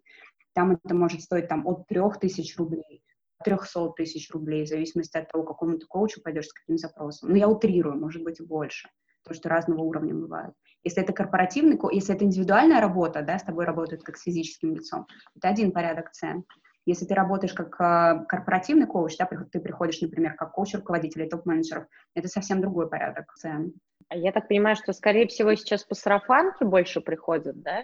[0.54, 3.04] Там это может стоить там, от 3000 рублей
[3.44, 7.30] 300 тысяч рублей, в зависимости от того, к какому ты коучу пойдешь, с каким запросом.
[7.30, 8.90] Но я утрирую, может быть, больше,
[9.28, 10.54] потому что разного уровня бывает.
[10.84, 15.06] Если это корпоративный, если это индивидуальная работа, да, с тобой работают как с физическим лицом,
[15.36, 16.44] это один порядок цен.
[16.86, 21.86] Если ты работаешь как э, корпоративный коуч, да, ты приходишь, например, как коуч руководителей, топ-менеджеров,
[22.16, 23.74] это совсем другой порядок цен.
[24.08, 27.84] А я так понимаю, что, скорее всего, сейчас по сарафанке больше приходят, да?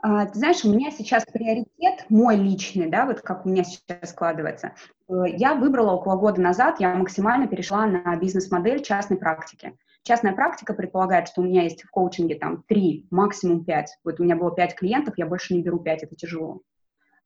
[0.00, 4.10] А, ты знаешь, у меня сейчас приоритет мой личный, да, вот как у меня сейчас
[4.10, 4.74] складывается.
[5.08, 9.76] Э, я выбрала около года назад, я максимально перешла на бизнес-модель частной практики.
[10.04, 13.98] Частная практика предполагает, что у меня есть в коучинге там три, максимум пять.
[14.04, 16.62] Вот у меня было пять клиентов, я больше не беру пять, это тяжело.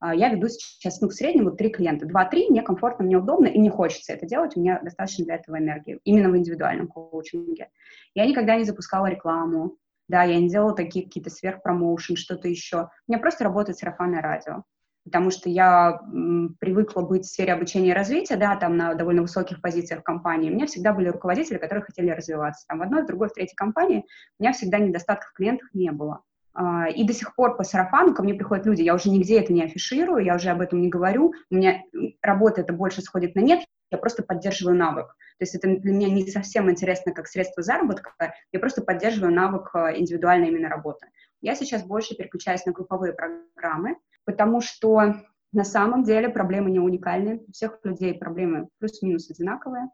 [0.01, 2.07] А, я веду сейчас, ну, в среднем вот три клиента.
[2.07, 5.59] Два-три, мне комфортно, мне удобно, и не хочется это делать, у меня достаточно для этого
[5.59, 7.69] энергии, именно в индивидуальном коучинге.
[8.15, 9.77] Я никогда не запускала рекламу,
[10.09, 12.89] да, я не делала такие какие-то сверхпромоушен, что-то еще.
[13.09, 14.65] У меня просто работает сарафанное радио,
[15.05, 19.23] потому что я м, привыкла быть в сфере обучения и развития, да, там на довольно
[19.23, 20.51] высоких позициях в компании.
[20.51, 22.67] У меня всегда были руководители, которые хотели развиваться.
[22.69, 24.05] Там в одной, в другой, в третьей компании
[24.39, 26.23] у меня всегда недостатков в клиентах не было.
[26.55, 29.53] А, и до сих пор по сарафану ко мне приходят люди, я уже нигде это
[29.53, 31.83] не афиширую, я уже об этом не говорю, у меня
[32.21, 33.61] работа это больше сходит на нет,
[33.91, 35.17] я просто поддерживаю навык.
[35.39, 39.75] То есть это для меня не совсем интересно как средство заработка, я просто поддерживаю навык
[39.75, 41.07] э, индивидуальной именно работы.
[41.41, 45.15] Я сейчас больше переключаюсь на групповые программы, потому что
[45.53, 49.89] на самом деле проблемы не уникальны, у всех людей проблемы плюс-минус одинаковые,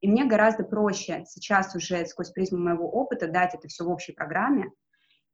[0.00, 4.12] и мне гораздо проще сейчас уже сквозь призму моего опыта дать это все в общей
[4.12, 4.70] программе,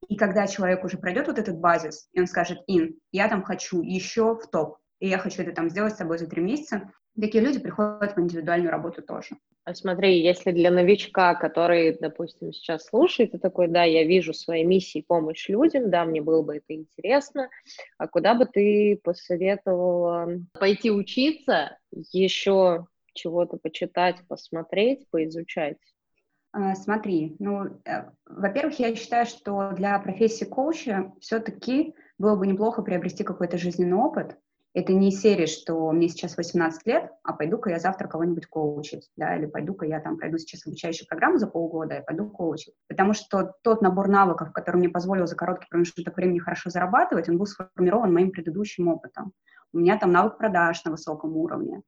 [0.09, 3.83] и когда человек уже пройдет вот этот базис, и он скажет, Ин, я там хочу
[3.83, 7.42] еще в топ, и я хочу это там сделать с тобой за три месяца, такие
[7.42, 9.37] люди приходят в индивидуальную работу тоже.
[9.64, 14.64] А смотри, если для новичка, который, допустим, сейчас слушает, и такой, да, я вижу своей
[14.64, 17.51] миссией помощь людям, да, мне было бы это интересно,
[17.99, 25.77] а куда бы ты посоветовала пойти учиться, еще чего-то почитать, посмотреть, поизучать?
[26.53, 32.83] А, смотри, ну, э, во-первых, я считаю, что для профессии коуча все-таки было бы неплохо
[32.83, 34.37] приобрести какой-то жизненный опыт,
[34.72, 39.37] Это не серия, что мне сейчас 18 лет, а пойду-ка я завтра кого-нибудь коучить, да,
[39.37, 42.74] или пойду-ка я там пройду сейчас обучающую программу за полгода и пойду коучить.
[42.88, 47.37] Потому что тот набор навыков, который мне позволил за короткий промежуток времени хорошо зарабатывать, он
[47.37, 49.33] был сформирован моим предыдущим опытом.
[49.72, 51.83] У меня там навык продаж на высоком уровне,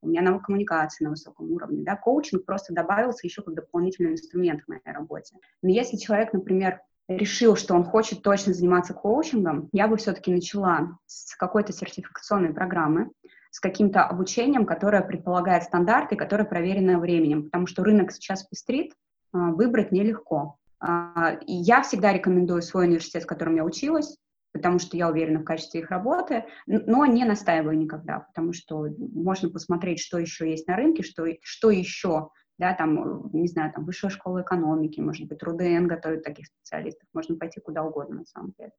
[0.00, 4.62] у меня навык коммуникации на высоком уровне, да, коучинг просто добавился еще как дополнительный инструмент
[4.62, 5.36] в моей работе.
[5.62, 10.98] Но если человек, например, решил, что он хочет точно заниматься коучингом, я бы все-таки начала
[11.06, 13.10] с какой-то сертификационной программы,
[13.50, 18.92] с каким-то обучением, которое предполагает стандарты, которое проверено временем, потому что рынок сейчас пестрит,
[19.32, 20.56] а, выбрать нелегко.
[20.80, 24.18] А, я всегда рекомендую свой университет, в котором я училась,
[24.52, 29.48] потому что я уверена в качестве их работы, но не настаиваю никогда, потому что можно
[29.48, 34.10] посмотреть, что еще есть на рынке, что, что еще да, там, не знаю, там, высшая
[34.10, 38.72] школа экономики, может быть, РУДН готовит таких специалистов, можно пойти куда угодно, на самом деле.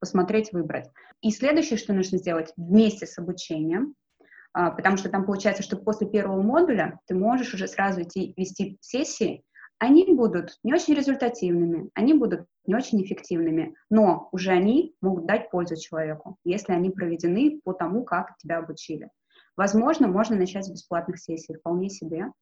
[0.00, 0.90] Посмотреть, выбрать.
[1.20, 3.94] И следующее, что нужно сделать вместе с обучением,
[4.52, 8.78] а, потому что там получается, что после первого модуля ты можешь уже сразу идти вести
[8.80, 9.44] сессии,
[9.78, 15.50] они будут не очень результативными, они будут не очень эффективными, но уже они могут дать
[15.50, 19.08] пользу человеку, если они проведены по тому, как тебя обучили.
[19.56, 22.32] Возможно, можно начать с бесплатных сессий, вполне себе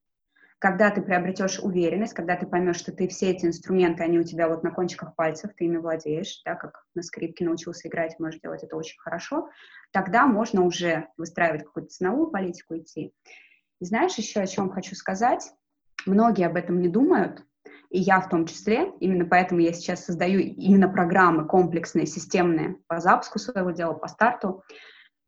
[0.58, 4.48] когда ты приобретешь уверенность, когда ты поймешь, что ты все эти инструменты, они у тебя
[4.48, 8.62] вот на кончиках пальцев, ты ими владеешь, да, как на скрипке научился играть, можешь делать
[8.62, 9.50] это очень хорошо,
[9.92, 13.12] тогда можно уже выстраивать какую-то ценовую политику идти.
[13.80, 15.52] И знаешь еще, о чем хочу сказать?
[16.06, 17.44] Многие об этом не думают,
[17.90, 23.00] и я в том числе, именно поэтому я сейчас создаю именно программы комплексные, системные по
[23.00, 24.62] запуску своего дела, по старту.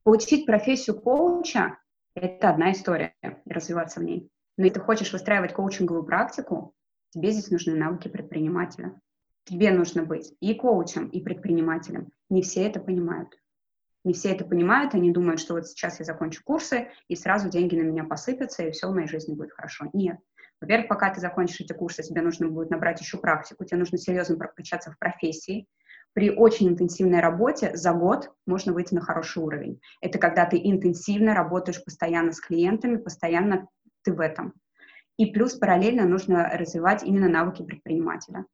[0.05, 1.79] Получить профессию коуча—
[2.15, 3.15] это одна история,
[3.45, 4.31] развиваться в ней.
[4.59, 6.75] Но если ты хочешь выстраивать коучинговую практику,
[7.11, 9.01] тебе здесь нужны навыки предпринимателя.
[9.45, 12.09] Тебе нужно быть и коучем, и предпринимателем.
[12.29, 13.39] Не все это понимают.
[14.05, 17.77] Не все это понимают, они думают, что вот сейчас я закончу курсы, и сразу деньги
[17.77, 19.87] на меня посыпятся, и все в моей жизни будет хорошо.
[19.93, 20.19] Нет.
[20.61, 24.37] Во-первых, пока ты закончишь эти курсы, тебе нужно будет набрать еще практику, тебе нужно серьезно
[24.37, 25.69] прокачаться в профессии.
[26.15, 29.81] При очень интенсивной работе за год можно выйти на хороший уровень.
[30.01, 33.69] Это когда ты интенсивно работаешь постоянно с клиентами, постоянно
[34.03, 34.55] ты в этом.
[35.17, 38.47] И плюс параллельно нужно развивать именно навыки предпринимателя.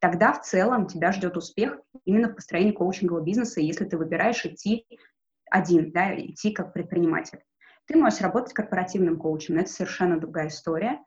[0.00, 4.86] Тогда в целом тебя ждет успех именно в построении коучингового бизнеса, если ты выбираешь идти
[5.50, 7.40] один, да, идти как предприниматель.
[7.86, 11.00] Ты можешь работать корпоративным коучем, но это совершенно другая история.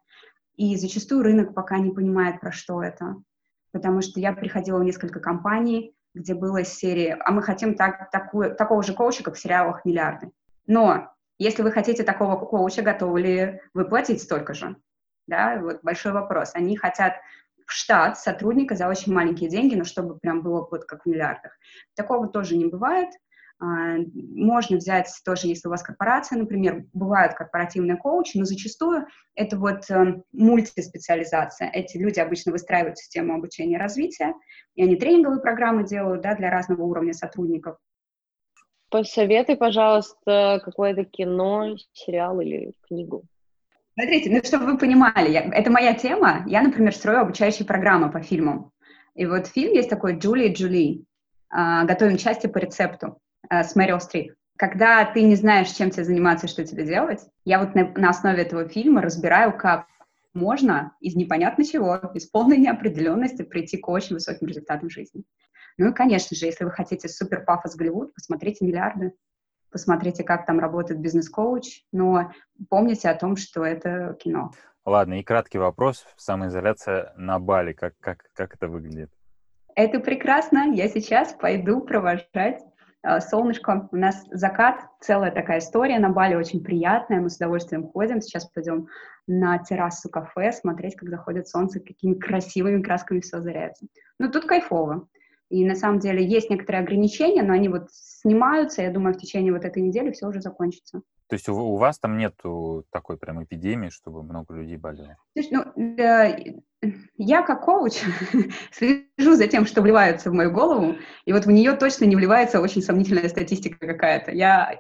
[0.56, 3.16] И зачастую рынок пока не понимает, про что это.
[3.72, 8.56] Потому что я приходила в несколько компаний, где было серии, а мы хотим так, такую,
[8.56, 10.32] такого же коуча, как в сериалах «Миллиарды».
[10.68, 14.76] Но если вы хотите такого коуча, готовы ли вы платить столько же?
[15.28, 16.52] Да, вот большой вопрос.
[16.54, 17.16] Они хотят
[17.66, 21.58] в штат сотрудника за очень маленькие деньги, но чтобы прям было вот как в миллиардах.
[21.96, 23.10] Такого тоже не бывает.
[23.60, 29.58] А, можно взять тоже, если у вас корпорация, например, бывают корпоративные коучи, но зачастую это
[29.58, 31.70] вот э, мультиспециализация.
[31.70, 34.34] Эти люди обычно выстраивают систему обучения и развития,
[34.76, 37.78] и они тренинговые программы делают да, для разного уровня сотрудников.
[38.94, 43.24] Посоветуй, пожалуйста, какое-то кино, сериал или книгу.
[43.96, 46.44] Смотрите, ну, чтобы вы понимали, я, это моя тема.
[46.46, 48.72] Я, например, строю обучающие программы по фильмам.
[49.16, 51.06] И вот фильм есть такой «Джули и Джули».
[51.52, 53.18] Э, «Готовим счастье по рецепту»
[53.50, 54.36] э, с Мэрил Стрип.
[54.58, 58.44] Когда ты не знаешь, чем тебе заниматься, что тебе делать, я вот на, на основе
[58.44, 59.88] этого фильма разбираю, как
[60.34, 65.24] можно из непонятно чего, из полной неопределенности прийти к очень высоким результатам жизни.
[65.78, 69.14] Ну и, конечно же, если вы хотите супер пафос Голливуд, посмотрите «Миллиарды»,
[69.72, 72.32] посмотрите, как там работает бизнес-коуч, но
[72.70, 74.52] помните о том, что это кино.
[74.86, 76.06] Ладно, и краткий вопрос.
[76.16, 79.10] Самоизоляция на Бали, как, как, как это выглядит?
[79.76, 80.72] Это прекрасно.
[80.74, 82.62] Я сейчас пойду провожать
[83.02, 83.88] э, солнышко.
[83.92, 87.22] У нас закат, целая такая история на Бали, очень приятная.
[87.22, 88.22] Мы с удовольствием ходим.
[88.22, 88.88] Сейчас пойдем
[89.28, 93.88] на террасу кафе, смотреть, как заходит солнце, какими красивыми красками все озаряется.
[94.20, 95.08] Ну, тут кайфово.
[95.50, 99.54] И на самом деле есть некоторые ограничения, но они вот снимаются, я думаю, в течение
[99.54, 101.02] вот этой недели все уже закончится.
[101.34, 105.18] То есть у, у вас там нету такой прям эпидемии, чтобы много людей болело?
[105.36, 106.62] Слушай, ну, э,
[107.18, 107.94] я как коуч
[108.72, 112.62] слежу за тем, что вливается в мою голову, и вот в нее точно не вливается
[112.62, 114.30] очень сомнительная статистика какая-то.
[114.30, 114.78] Я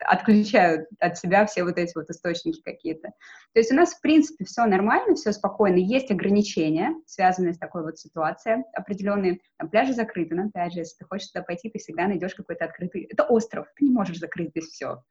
[0.00, 3.08] отключаю от себя все вот эти вот источники какие-то.
[3.54, 5.76] То есть у нас, в принципе, все нормально, все спокойно.
[5.76, 9.38] Есть ограничения, связанные с такой вот ситуацией определенные.
[9.56, 12.66] Там пляжи закрыты, но опять же, если ты хочешь туда пойти, ты всегда найдешь какой-то
[12.66, 13.08] открытый...
[13.10, 15.02] Это остров, ты не можешь закрыть здесь все.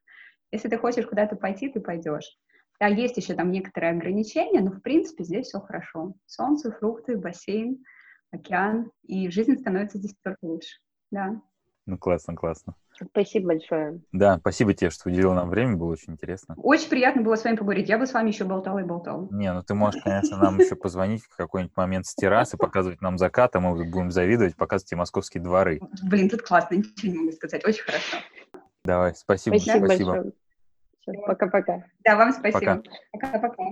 [0.53, 2.37] Если ты хочешь куда-то пойти, ты пойдешь.
[2.79, 6.13] Да, есть еще там некоторые ограничения, но в принципе здесь все хорошо.
[6.27, 7.83] Солнце, фрукты, бассейн,
[8.31, 10.77] океан, и жизнь становится здесь только лучше.
[11.09, 11.41] Да.
[11.87, 12.75] Ну, классно, классно.
[13.09, 14.01] Спасибо большое.
[14.11, 16.53] Да, спасибо тебе, что уделил нам время, было очень интересно.
[16.55, 17.89] Очень приятно было с вами поговорить.
[17.89, 19.27] Я бы с вами еще болтала и болтала.
[19.31, 23.17] Не, ну ты можешь, конечно, нам еще позвонить в какой-нибудь момент с террасы, показывать нам
[23.17, 25.81] закат, а мы будем завидовать, показывать тебе московские дворы.
[26.03, 27.65] Блин, тут классно, ничего не могу сказать.
[27.65, 28.17] Очень хорошо.
[28.85, 29.55] Давай, спасибо.
[29.55, 30.33] Спасибо, спасибо.
[31.05, 31.83] Пока-пока.
[32.05, 32.81] Да, вам спасибо.
[33.11, 33.63] Пока-пока.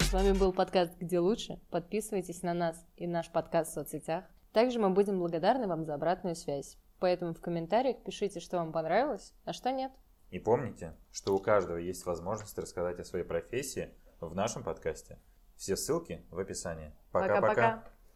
[0.00, 1.60] С вами был подкаст «Где лучше?».
[1.70, 4.24] Подписывайтесь на нас и наш подкаст в соцсетях.
[4.52, 6.78] Также мы будем благодарны вам за обратную связь.
[6.98, 9.92] Поэтому в комментариях пишите, что вам понравилось, а что нет.
[10.30, 13.90] И помните, что у каждого есть возможность рассказать о своей профессии
[14.20, 15.18] в нашем подкасте.
[15.56, 16.92] Все ссылки в описании.
[17.12, 17.84] Пока-пока.